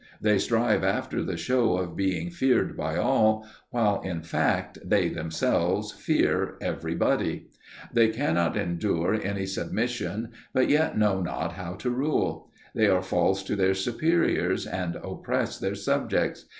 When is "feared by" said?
2.31-2.97